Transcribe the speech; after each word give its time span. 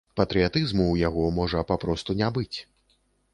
Патрыятызму 0.19 0.83
ў 0.85 1.03
яго 1.07 1.25
можа 1.39 1.61
папросту 1.73 2.17
не 2.23 2.31
быць! 2.39 2.57